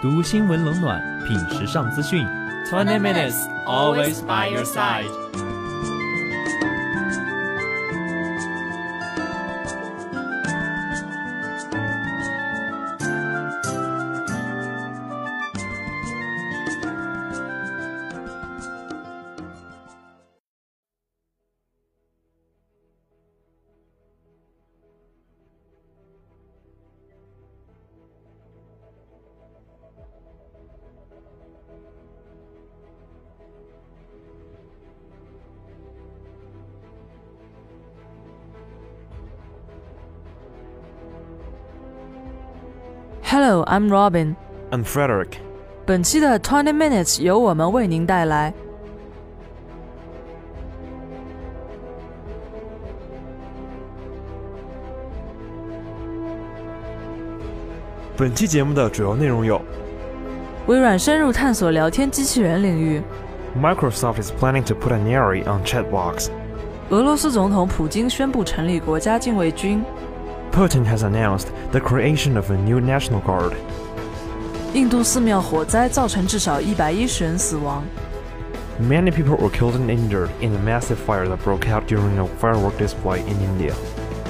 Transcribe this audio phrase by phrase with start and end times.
[0.00, 2.24] 读新闻冷暖，品时尚资讯。
[2.70, 3.34] Twenty minutes,
[3.66, 5.27] always by your side.
[43.27, 44.35] ，Hello, I'm Robin.
[44.71, 45.37] I'm Frederick.
[45.85, 48.53] 本期的 Twenty Minutes 由我们为您带来。
[58.15, 59.59] 本期节目的主要内容有：
[60.67, 63.01] 微软深入探索聊天机器人领域；
[63.59, 66.29] Microsoft is planning to put an AI on chatbox；
[66.89, 69.83] 俄罗斯总统普京宣布成立国家禁卫军
[70.51, 73.53] ；Putin has announced the creation of a new national guard；
[74.73, 77.81] 印度寺庙火灾造成至少一百一十人死亡；
[78.81, 82.77] Many people were killed and injured in the massive fire that broke out during a firework
[82.77, 83.73] display in India；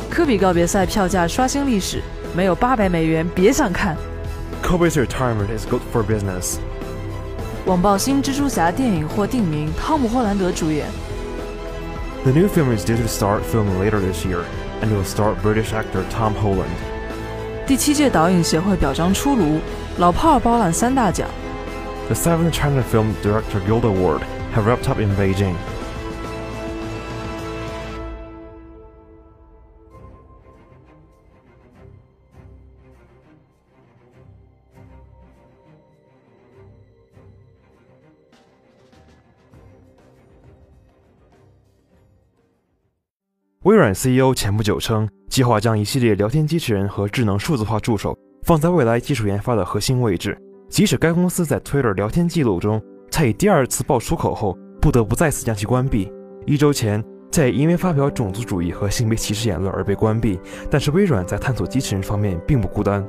[0.09, 2.01] 科比告别赛票价刷新历史。
[2.35, 3.95] 没有八百美元，别想看。
[4.63, 6.57] Kobe's retirement is good for business。
[7.65, 10.87] 网曝新蜘蛛侠电影或定名，汤姆·霍兰德主演。
[12.23, 14.39] The new film is due to start filming later this year,
[14.81, 16.69] and will star British actor Tom Holland.
[17.65, 19.59] 第七届导演协会表彰出炉，
[19.97, 21.27] 老炮儿包揽三大奖。
[22.07, 24.21] The seventh China Film Director Guild Award
[24.53, 25.55] have wrapped up in Beijing.
[43.68, 50.34] 微软 CEO 前不久称，计划将一系列聊天机器人和智能数字化助手放在未来技术研发的核心位置。
[50.70, 56.10] 即使该公司在 Twitter 聊天记录中，在以第二次爆出口后，不得不再次将其关闭。
[56.46, 60.40] 一周前，在因为发表种族主义和性别歧视言论而被关闭。
[60.70, 63.06] 但是微软在探索机器人方面并不孤单。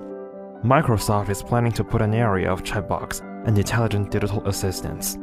[0.61, 5.13] Microsoft is planning to put an area of chatbots and intelligent digital assistants.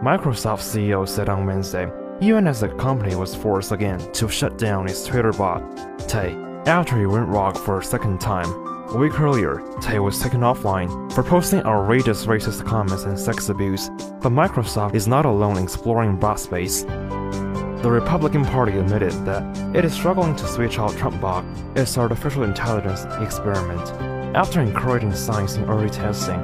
[0.00, 1.88] Microsoft CEO said on Wednesday.
[2.20, 5.62] Even as the company was forced again to shut down its Twitter bot,
[6.08, 6.34] Tay,
[6.66, 8.48] after he went rogue for a second time.
[8.90, 13.88] A week earlier, Tay was taken offline for posting outrageous racist comments and sex abuse,
[14.20, 16.82] but Microsoft is not alone in exploring bot space.
[16.82, 23.04] The Republican Party admitted that it is struggling to switch out TrumpBot, its artificial intelligence
[23.22, 23.88] experiment,
[24.36, 26.40] after encouraging science in early testing.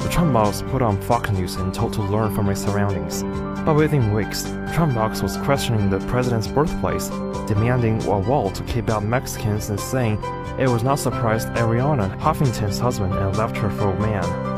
[0.00, 3.22] The TrumpBot was put on Fox News and told to learn from its surroundings.
[3.64, 7.08] But within weeks, TrumpBot was questioning the president's birthplace,
[7.46, 10.14] demanding a wall to keep out Mexicans and saying
[10.58, 14.50] it was not surprised Arianna Huffington's husband and left her for a man.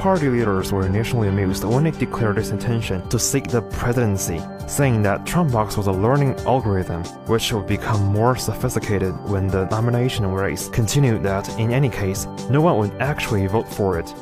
[0.00, 5.02] Party leaders were initially amused when it declared its intention to seek the presidency, saying
[5.02, 10.68] that TrumpBot was a learning algorithm which would become more sophisticated when the nomination race
[10.70, 14.12] continued that, in any case, no one would actually vote for it.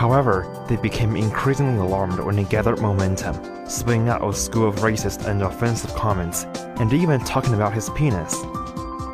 [0.00, 3.36] However, they became increasingly alarmed when it gathered momentum,
[3.68, 6.44] spitting out a school of racist and offensive comments,
[6.80, 8.34] and even talking about his penis.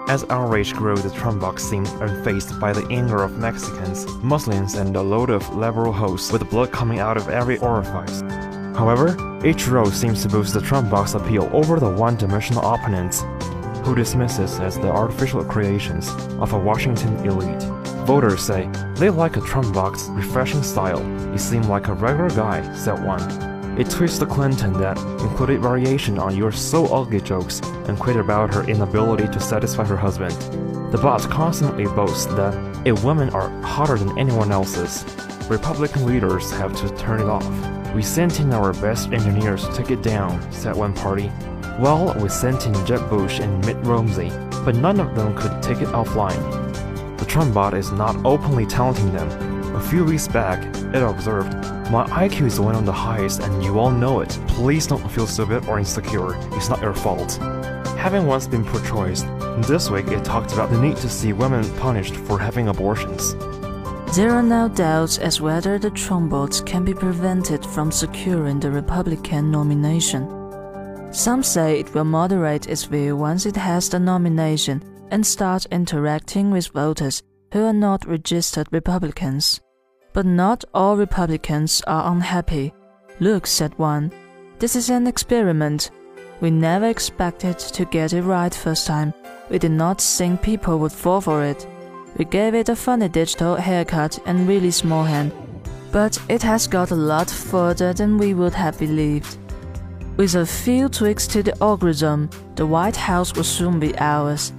[0.07, 5.03] As outrage grew, the TrumpBot seemed unfazed by the anger of Mexicans, Muslims, and a
[5.03, 8.21] load of liberal hosts with blood coming out of every orifice.
[8.79, 13.25] However, each row seems to boost the TrumpBot appeal over the one-dimensional opponents,
[13.85, 17.76] who dismisses as the artificial creations of a Washington elite.
[18.07, 21.03] Voters say they like a TrumpBot refreshing style.
[21.33, 23.21] He seemed like a regular guy, said one.
[23.81, 28.55] It tweets to Clinton that included variation on your so ugly jokes and quit about
[28.55, 30.37] her inability to satisfy her husband.
[30.93, 32.55] The bot constantly boasts that
[32.87, 35.05] if women are hotter than anyone else's,
[35.51, 37.93] Republican leaders have to turn it off.
[37.93, 41.33] We sent in our best engineers to take it down, said one party.
[41.81, 44.31] Well, we sent in Jeb Bush and Mitt Romney,
[44.65, 46.66] but none of them could take it offline.
[47.27, 49.29] TrumpBot is not openly taunting them.
[49.75, 50.65] A few weeks back,
[50.95, 51.53] it observed,
[51.91, 54.31] My IQ is one of the highest and you all know it.
[54.49, 56.37] Please don't feel stupid or insecure.
[56.57, 57.37] It's not your fault.
[57.99, 59.23] Having once been pro-choice,
[59.67, 63.35] this week it talked about the need to see women punished for having abortions.
[64.17, 69.51] There are now doubts as whether the TrumpBots can be prevented from securing the Republican
[69.51, 70.33] nomination.
[71.13, 74.81] Some say it will moderate its view once it has the nomination
[75.11, 77.23] and start interacting with voters
[77.53, 79.61] who are not registered Republicans.
[80.13, 82.73] But not all Republicans are unhappy.
[83.21, 84.13] Look, said one,
[84.59, 85.91] this is an experiment.
[86.41, 89.13] We never expected to get it right first time.
[89.51, 91.67] We did not think people would fall for it.
[92.17, 95.33] We gave it a funny digital haircut and really small hand,
[95.93, 99.37] but it has got a lot further than we would have believed.
[100.17, 104.53] With a few tweaks to the algorithm, the White House will soon be ours.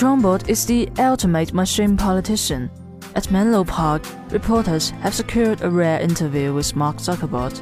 [0.00, 2.70] TrumpBot is the ultimate machine politician.
[3.16, 7.52] At Menlo Park, reporters have secured a rare interview with Mark Zuckerberg,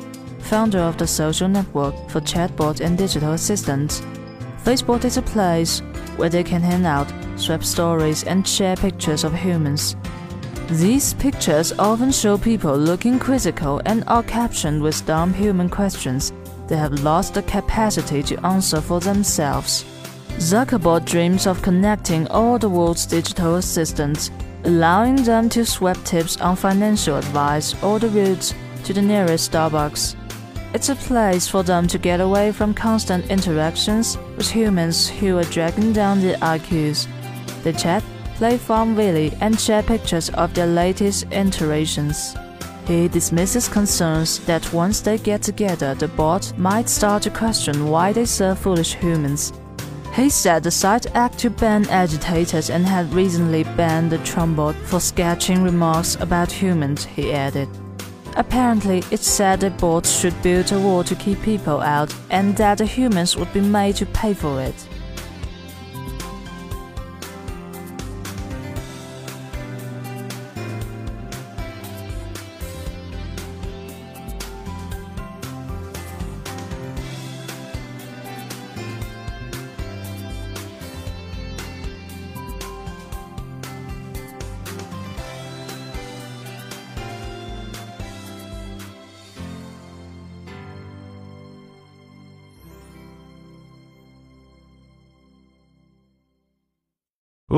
[0.42, 4.02] founder of the social network for chatbot and digital assistants.
[4.62, 5.80] Facebook is a place
[6.16, 9.96] where they can hang out, swap stories, and share pictures of humans.
[10.70, 16.32] These pictures often show people looking quizzical and are captioned with dumb human questions
[16.68, 19.84] they have lost the capacity to answer for themselves.
[20.38, 24.30] Zuckerberg dreams of connecting all the world's digital assistants,
[24.64, 28.54] allowing them to swap tips on financial advice or the routes
[28.84, 30.14] to the nearest Starbucks.
[30.74, 35.44] It's a place for them to get away from constant interactions with humans who are
[35.44, 37.08] dragging down their IQs.
[37.64, 38.04] They chat,
[38.36, 42.36] play Farmville, and share pictures of their latest iterations.
[42.86, 48.12] He dismisses concerns that once they get together, the bot might start to question why
[48.12, 49.52] they serve foolish humans.
[50.18, 54.98] He said the site acted to ban agitators and had recently banned the TrumpBot for
[54.98, 57.68] sketching remarks about humans, he added.
[58.34, 62.78] Apparently, it said that bots should build a wall to keep people out and that
[62.78, 64.88] the humans would be made to pay for it.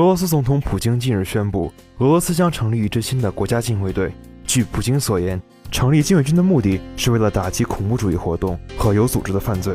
[0.00, 4.12] 罗斯总统普京近日宣布，俄罗斯将成立一支新的国家禁卫队。
[4.44, 5.40] 据普京所言，
[5.70, 9.74] 成立禁卫军的目的是为了打击恐怖主义活动和有组织的犯罪。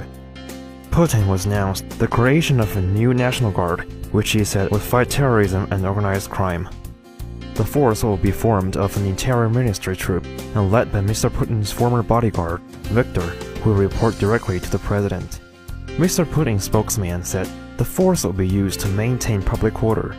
[0.91, 5.06] Putin was announced the creation of a new national guard, which he said would fight
[5.06, 6.68] terrorism and organized crime.
[7.56, 10.23] The force will be formed of an interior ministry troop
[10.53, 11.31] and led by Mr.
[11.31, 12.62] Putin's former bodyguard,
[12.94, 13.25] Viktor,
[13.63, 15.39] who will report directly to the president.
[15.97, 16.25] Mr.
[16.25, 20.17] Putin's spokesman said the force will be used to maintain public order.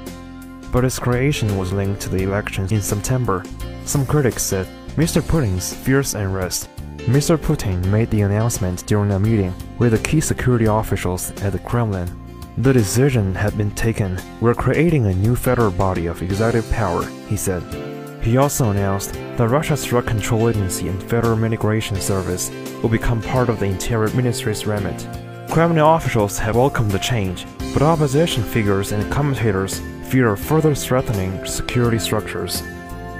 [0.71, 3.43] But its creation was linked to the elections in September.
[3.85, 5.21] Some critics said Mr.
[5.21, 6.69] Putin's fierce unrest.
[7.07, 7.37] Mr.
[7.37, 12.09] Putin made the announcement during a meeting with the key security officials at the Kremlin.
[12.57, 14.19] The decision had been taken.
[14.41, 17.63] We're creating a new federal body of executive power, he said.
[18.23, 22.49] He also announced that Russia's Drug Control Agency and Federal Migration Service
[22.81, 25.07] will become part of the Interior Ministry's remit.
[25.57, 31.97] Kremlin officials have welcomed the change, but opposition figures and commentators fear further strengthening security
[31.97, 32.61] structures.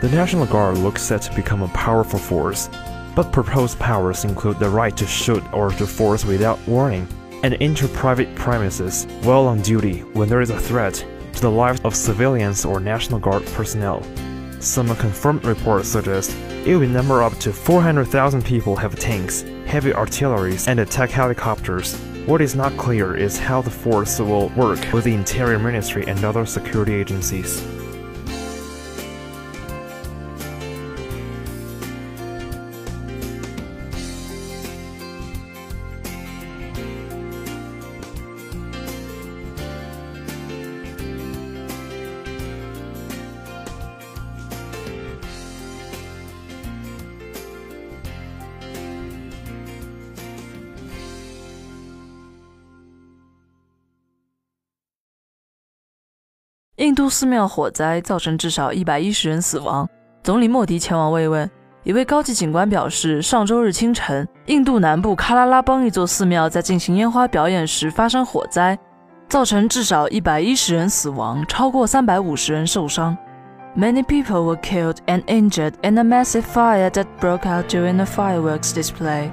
[0.01, 2.69] The National Guard looks set to become a powerful force,
[3.15, 7.07] but proposed powers include the right to shoot or to force without warning
[7.41, 11.81] and enter private premises while on duty when there is a threat to the lives
[11.83, 14.03] of civilians or National Guard personnel.
[14.59, 20.55] Some confirmed reports suggest it will number up to 400,000 people have tanks, heavy artillery,
[20.67, 25.13] and attack helicopters what is not clear is how the force will work with the
[25.13, 27.63] Interior Ministry and other security agencies.
[56.77, 59.89] 印度寺庙火灾造成至少一百一十人死亡，
[60.21, 61.49] 总理莫迪前往慰问。
[61.83, 68.77] 一位高级警官表示，上周日清晨，印度南部喀拉拉邦一座寺庙在进行烟花表演时发生火灾，
[69.27, 73.17] 造成至少一百一十人死亡，超过三百五十人受伤。
[73.75, 78.71] Many people were killed and injured in a massive fire that broke out during a fireworks
[78.71, 79.31] display.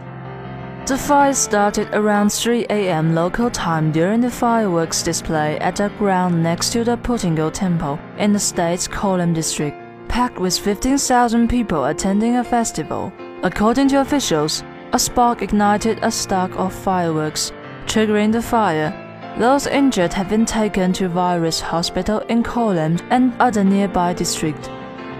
[0.86, 3.14] The fire started around 3 a.m.
[3.14, 8.34] local time during the fireworks display at a ground next to the Puttingal Temple in
[8.34, 13.10] the state's Kollam district, packed with 15,000 people attending a festival.
[13.42, 14.62] According to officials,
[14.92, 17.50] a spark ignited a stack of fireworks,
[17.86, 18.92] triggering the fire.
[19.38, 24.68] Those injured have been taken to Virus Hospital in Kollam and other nearby districts.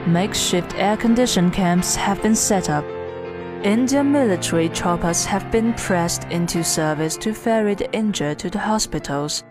[0.07, 2.85] Makeshift air-conditioned camps have been set up.
[3.65, 9.43] Indian military choppers have been pressed into service to ferry the injured to the hospitals.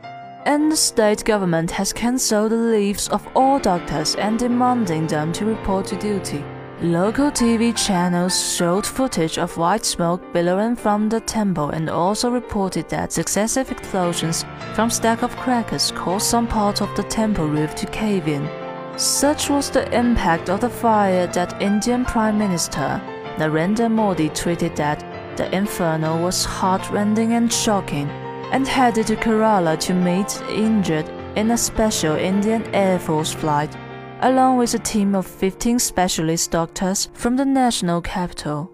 [0.45, 5.45] And the state government has cancelled the leaves of all doctors and demanding them to
[5.45, 6.45] report to duty.
[6.79, 12.87] Local TV channels showed footage of white smoke billowing from the temple and also reported
[12.89, 17.87] that successive explosions from stack of crackers caused some part of the temple roof to
[17.87, 18.47] cave in.
[18.95, 23.01] Such was the impact of the fire that Indian Prime Minister
[23.37, 25.03] Narendra Modi tweeted that
[25.37, 28.07] the inferno was heartrending and shocking,
[28.51, 33.75] and headed to Kerala to meet the injured in a special Indian Air Force flight,
[34.21, 38.71] along with a team of 15 specialist doctors from the national capital.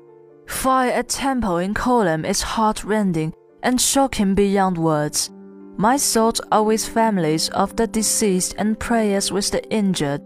[0.48, 5.32] Fire at temple in Kollam is heartrending and shocking beyond words.
[5.78, 10.22] My thoughts are with families of the deceased and prayers with the injured.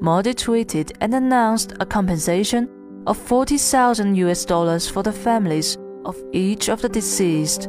[0.00, 2.70] Modi tweeted and announced a compensation
[3.06, 7.68] of 40,000 US dollars for the families of each of the deceased.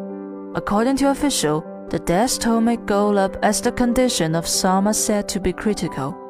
[0.56, 4.94] According to official, the death toll may go up as the condition of some are
[4.94, 6.27] said to be critical.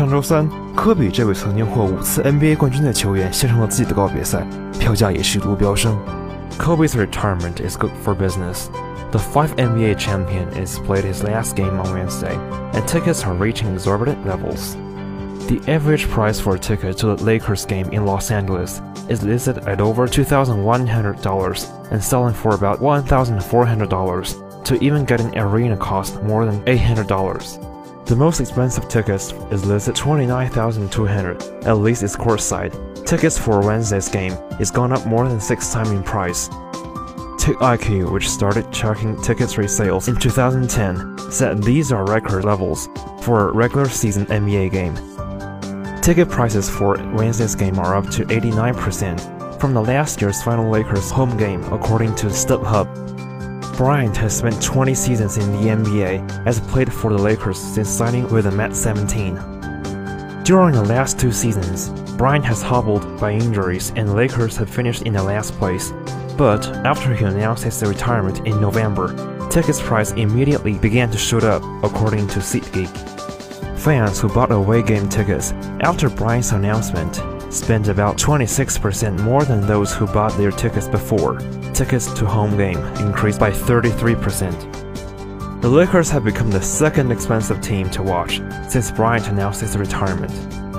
[0.00, 4.46] 上周三，科比这位曾经获五次 NBA 冠军的球员献上了自己的告别赛，
[4.78, 5.96] 票价也是一路飙升。
[6.58, 8.68] Kobe's retirement is good for business.
[9.12, 12.36] The five NBA champion is played his last game on Wednesday,
[12.72, 14.76] and tickets are reaching exorbitant levels.
[15.46, 19.58] The average price for a ticket to the Lakers game in Los Angeles is listed
[19.68, 26.44] at over $2,100 and selling for about $1,400 to even get an arena cost more
[26.44, 27.69] than $800.
[28.11, 33.05] The most expensive tickets is listed 29,200, at least it's courtside.
[33.05, 36.49] Tickets for Wednesday's game is gone up more than 6 times in price.
[37.39, 42.89] TiqIQ, which started tracking tickets resales in 2010, said these are record levels
[43.21, 46.01] for a regular season NBA game.
[46.01, 51.09] Ticket prices for Wednesday's game are up to 89% from the last year's final Lakers
[51.11, 53.10] home game, according to StubHub.
[53.81, 58.31] Bryant has spent 20 seasons in the NBA, has played for the Lakers since signing
[58.31, 59.33] with them at 17.
[60.43, 65.01] During the last two seasons, Bryant has hobbled by injuries and the Lakers have finished
[65.01, 65.91] in the last place.
[66.37, 71.63] But after he announced his retirement in November, tickets price immediately began to shoot up,
[71.83, 72.95] according to SeatGeek.
[73.79, 77.17] Fans who bought away game tickets after Bryant's announcement
[77.51, 81.39] spent about 26% more than those who bought their tickets before.
[81.73, 85.61] Tickets to home game increased by 33%.
[85.61, 90.31] The Lakers have become the second expensive team to watch since Bryant announced his retirement.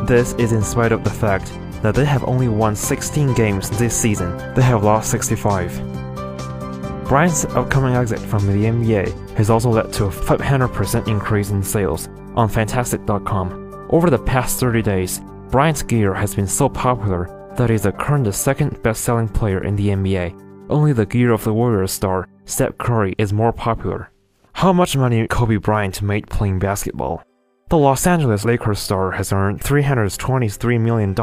[0.09, 1.53] This is in spite of the fact
[1.83, 5.73] that they have only won 16 games this season, they have lost 65.
[7.07, 12.09] Bryant's upcoming exit from the NBA has also led to a 500% increase in sales
[12.35, 13.87] on Fanatics.com.
[13.91, 15.21] Over the past 30 days,
[15.53, 17.29] Bryant's gear has been so popular
[17.59, 20.35] that he's the current second best-selling player in the NBA.
[20.71, 24.11] Only the gear of the Warriors star, Steph Curry, is more popular.
[24.55, 27.23] How much money Kobe Bryant made playing basketball?
[27.69, 31.15] The Los Angeles Lakers star has earned $323 million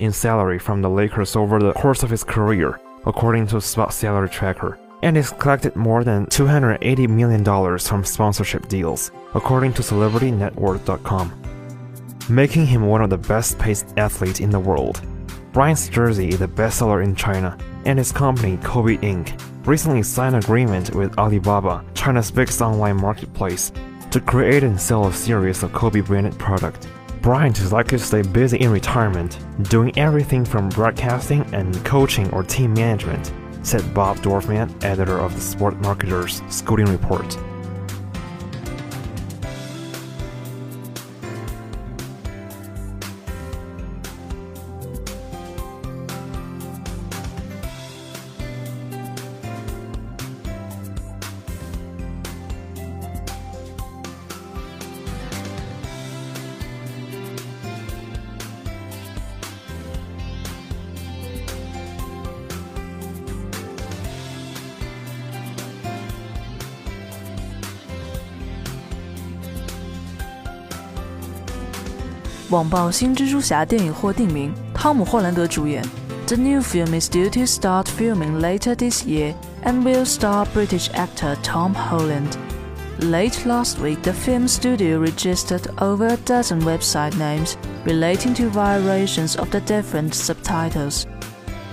[0.00, 4.28] in salary from the Lakers over the course of his career, according to Spot Salary
[4.28, 11.57] Tracker, and has collected more than $280 million from sponsorship deals, according to CelebrityNetWorth.com
[12.28, 15.00] making him one of the best paid athletes in the world.
[15.52, 20.42] Bryant's jersey is a bestseller in China, and his company, Kobe Inc., recently signed an
[20.42, 23.72] agreement with Alibaba, China's biggest online marketplace,
[24.10, 26.86] to create and sell a series of Kobe branded products.
[27.20, 32.42] Bryant is likely to stay busy in retirement, doing everything from broadcasting and coaching or
[32.42, 33.32] team management,
[33.62, 37.36] said Bob Dorfman, editor of the Sport Marketer's Scouting Report.
[72.49, 75.83] 网曝新蜘蛛侠电影或定名，汤姆·霍兰德主演。
[76.27, 81.35] The new film is due to start filming later this year and will star British actor
[81.43, 82.37] Tom Holland.
[82.99, 89.35] Late last week, the film studio registered over a dozen website names relating to violations
[89.35, 91.05] of the different subtitles.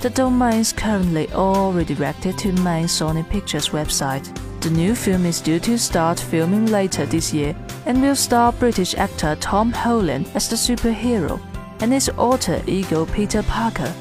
[0.01, 4.25] The domains currently all redirected to main Sony Pictures website.
[4.61, 7.55] The new film is due to start filming later this year
[7.86, 11.40] and will star British actor Tom Holland as the superhero
[11.82, 13.94] and his alter ego Peter Parker,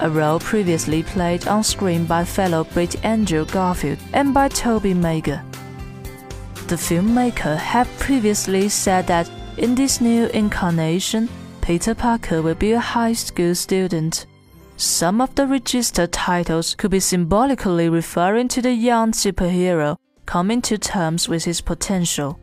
[0.00, 5.44] a role previously played on screen by fellow Brit Andrew Garfield and by Tobey Maguire.
[6.68, 11.28] The filmmaker had previously said that in this new incarnation,
[11.62, 14.26] Peter Parker will be a high school student.
[14.76, 20.78] Some of the registered titles could be symbolically referring to the young superhero coming to
[20.78, 22.38] terms with his potential.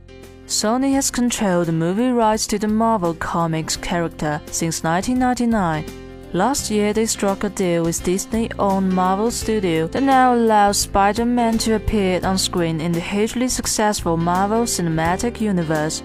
[0.48, 6.92] Sony has controlled the movie rights to the Marvel Comics character since 1999 Last year,
[6.92, 11.76] they struck a deal with Disney owned Marvel Studio that now allows Spider Man to
[11.76, 16.04] appear on screen in the hugely successful Marvel Cinematic Universe,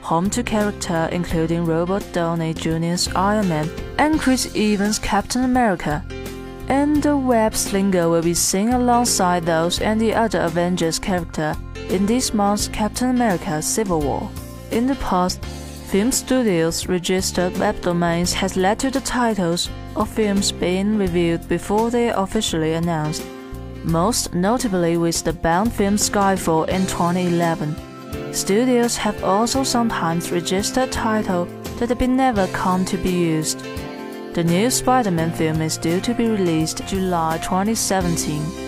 [0.00, 6.04] home to characters including Robert Downey Jr.'s Iron Man and Chris Evans' Captain America.
[6.68, 11.56] And the web slinger will be seen alongside those and the other Avengers character
[11.88, 14.30] in this month's Captain America Civil War.
[14.70, 15.44] In the past,
[15.88, 21.90] Film studios' registered web domains has led to the titles of films being reviewed before
[21.90, 23.24] they are officially announced,
[23.84, 27.74] most notably with the Bond film Skyfall in 2011.
[28.34, 31.48] Studios have also sometimes registered titles
[31.78, 33.64] that have never come to be used.
[34.34, 38.67] The new Spider-Man film is due to be released July 2017.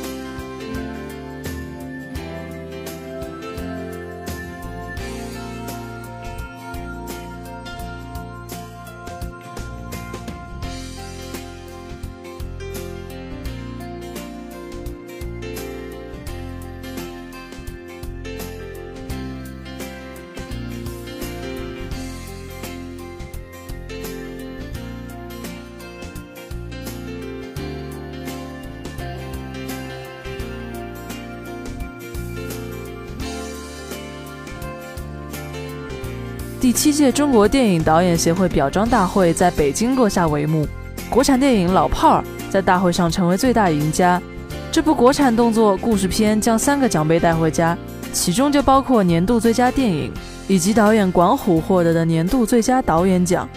[36.70, 40.64] 第七届中国电影导演协会表彰大会在北京落下帷幕，
[41.10, 44.22] 国产电影《老炮儿》在大会上成为最大赢家。
[44.70, 47.76] 这部国产动作故事片将三个奖杯带回家，
[48.12, 50.12] 其中就包括年度最佳电影
[50.46, 53.48] 以及导演管虎获得的年度最佳导演奖。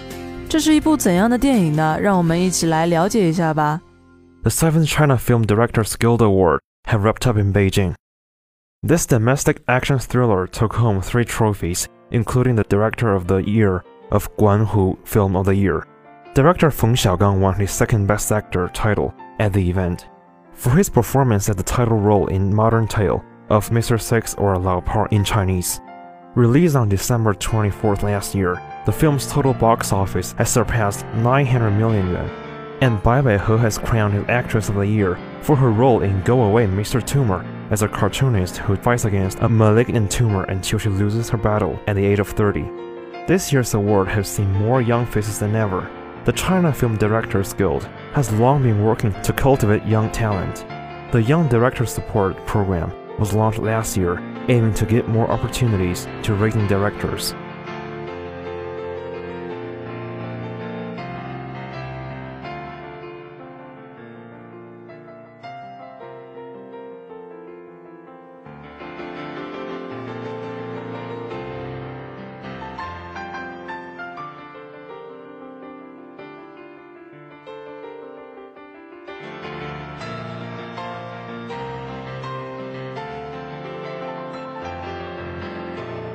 [0.49, 1.95] 这是一部怎样的电影呢？
[2.01, 3.79] 让我们一起来了解一下吧。
[4.41, 7.93] The seventh China Film Directors Guild Award have wrapped up in Beijing.
[8.81, 14.33] This domestic action thriller took home three trophies including the Director of the Year of
[14.37, 15.85] Guan Hu Film of the Year.
[16.33, 20.07] Director Feng Xiaogang won his second Best Actor title at the event.
[20.53, 23.99] For his performance as the title role in Modern Tale of Mr.
[23.99, 25.81] Six or Lao Par in Chinese.
[26.35, 32.09] Released on December 24th last year, the film's total box office has surpassed 900 million
[32.09, 32.29] yuan,
[32.81, 36.43] and Bai Baihe has crowned his Actress of the Year for her role in Go
[36.43, 37.05] Away Mr.
[37.05, 41.79] Tumor as a cartoonist who fights against a malignant tumor until she loses her battle
[41.87, 42.61] at the age of 30.
[43.27, 45.89] This year's award has seen more young faces than ever.
[46.25, 50.63] The China Film Directors Guild has long been working to cultivate young talent.
[51.11, 56.35] The Young Director Support Program was launched last year, aiming to give more opportunities to
[56.35, 57.33] rising directors.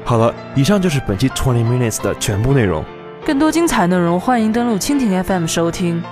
[0.08, 2.82] 好了，以上就是本期 Twenty Minutes 的全部内容。
[3.26, 6.02] 更多精彩内容，欢迎登录蜻蜓 FM 收听。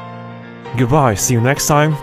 [0.76, 1.96] Goodbye, see you next time.